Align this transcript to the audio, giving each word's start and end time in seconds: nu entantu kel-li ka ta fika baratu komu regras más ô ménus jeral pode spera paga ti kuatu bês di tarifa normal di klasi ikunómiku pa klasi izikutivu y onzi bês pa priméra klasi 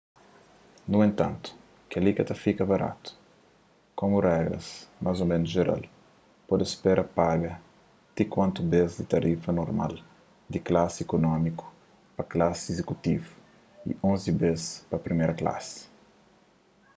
nu 0.91 0.97
entantu 1.07 1.49
kel-li 1.89 2.11
ka 2.17 2.23
ta 2.29 2.35
fika 2.43 2.63
baratu 2.71 3.09
komu 3.99 4.15
regras 4.29 4.65
más 5.03 5.17
ô 5.23 5.25
ménus 5.31 5.53
jeral 5.55 5.83
pode 6.47 6.65
spera 6.75 7.03
paga 7.19 7.53
ti 8.15 8.23
kuatu 8.33 8.59
bês 8.71 8.91
di 8.99 9.05
tarifa 9.13 9.51
normal 9.61 9.93
di 10.51 10.59
klasi 10.67 10.99
ikunómiku 11.05 11.65
pa 12.15 12.23
klasi 12.33 12.65
izikutivu 12.73 13.31
y 13.89 13.91
onzi 14.09 14.29
bês 14.41 14.61
pa 14.89 15.03
priméra 15.05 15.39
klasi 15.41 15.77